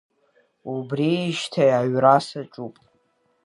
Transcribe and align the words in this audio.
Убриижьҭеи 0.73 1.71
аҩра 1.79 2.17
саҿуп. 2.25 2.75